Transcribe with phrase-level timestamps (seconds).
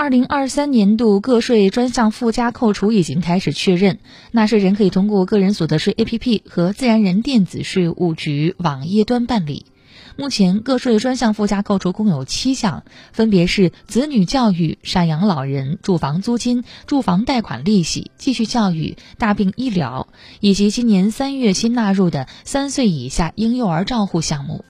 [0.00, 3.98] 二零二三年度个税专项附加扣除已经开始确认。
[4.32, 9.66] 纳税人可以通过个人所得税 app 和自然人电子税务局网页端办理。
[10.16, 20.08] 目前个税专项附加扣除共有七项分别是子女教育赡养老人住房租金住房贷款利息继续教育大病医疗
[20.40, 24.64] 以及今年三月新纳入的三岁以下婴幼儿照护项目。